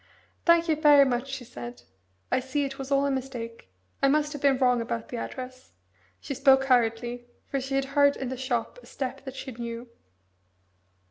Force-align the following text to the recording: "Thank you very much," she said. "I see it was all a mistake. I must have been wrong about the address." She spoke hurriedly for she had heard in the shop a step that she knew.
"Thank 0.45 0.67
you 0.67 0.75
very 0.75 1.05
much," 1.05 1.27
she 1.29 1.43
said. 1.45 1.83
"I 2.31 2.39
see 2.39 2.65
it 2.65 2.79
was 2.79 2.89
all 2.89 3.05
a 3.05 3.11
mistake. 3.11 3.69
I 4.01 4.07
must 4.07 4.33
have 4.33 4.41
been 4.41 4.57
wrong 4.57 4.81
about 4.81 5.09
the 5.09 5.17
address." 5.17 5.73
She 6.19 6.33
spoke 6.33 6.63
hurriedly 6.63 7.27
for 7.45 7.61
she 7.61 7.75
had 7.75 7.85
heard 7.93 8.15
in 8.15 8.29
the 8.29 8.35
shop 8.35 8.79
a 8.81 8.87
step 8.87 9.23
that 9.25 9.35
she 9.35 9.51
knew. 9.51 9.89